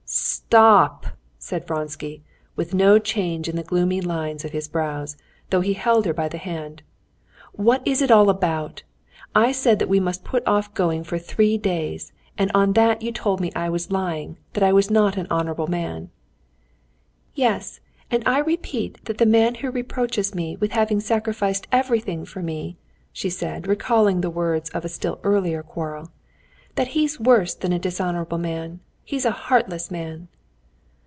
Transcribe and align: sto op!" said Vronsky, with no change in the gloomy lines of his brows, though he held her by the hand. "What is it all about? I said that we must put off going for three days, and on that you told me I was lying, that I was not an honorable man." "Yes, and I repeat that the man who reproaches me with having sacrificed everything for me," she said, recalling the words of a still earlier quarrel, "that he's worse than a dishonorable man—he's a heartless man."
sto 0.13 0.57
op!" 0.57 1.05
said 1.39 1.65
Vronsky, 1.65 2.21
with 2.57 2.73
no 2.73 2.99
change 2.99 3.47
in 3.47 3.55
the 3.55 3.63
gloomy 3.63 4.01
lines 4.01 4.43
of 4.43 4.51
his 4.51 4.67
brows, 4.67 5.15
though 5.49 5.61
he 5.61 5.71
held 5.71 6.05
her 6.05 6.13
by 6.13 6.27
the 6.27 6.37
hand. 6.37 6.81
"What 7.53 7.81
is 7.87 8.01
it 8.01 8.11
all 8.11 8.29
about? 8.29 8.83
I 9.33 9.53
said 9.53 9.79
that 9.79 9.87
we 9.87 10.01
must 10.01 10.25
put 10.25 10.45
off 10.45 10.73
going 10.73 11.05
for 11.05 11.17
three 11.17 11.57
days, 11.57 12.11
and 12.37 12.51
on 12.53 12.73
that 12.73 13.01
you 13.01 13.13
told 13.13 13.39
me 13.39 13.53
I 13.55 13.69
was 13.69 13.91
lying, 13.93 14.35
that 14.51 14.63
I 14.63 14.73
was 14.73 14.91
not 14.91 15.15
an 15.15 15.27
honorable 15.31 15.67
man." 15.67 16.09
"Yes, 17.33 17.79
and 18.09 18.21
I 18.27 18.39
repeat 18.39 19.05
that 19.05 19.17
the 19.17 19.25
man 19.25 19.55
who 19.55 19.71
reproaches 19.71 20.35
me 20.35 20.57
with 20.57 20.73
having 20.73 20.99
sacrificed 20.99 21.65
everything 21.71 22.25
for 22.25 22.41
me," 22.41 22.75
she 23.13 23.29
said, 23.29 23.67
recalling 23.67 24.19
the 24.19 24.29
words 24.29 24.69
of 24.71 24.83
a 24.83 24.89
still 24.89 25.21
earlier 25.23 25.63
quarrel, 25.63 26.11
"that 26.75 26.89
he's 26.89 27.21
worse 27.21 27.55
than 27.55 27.71
a 27.71 27.79
dishonorable 27.79 28.37
man—he's 28.37 29.23
a 29.25 29.31
heartless 29.31 29.89
man." 29.89 30.27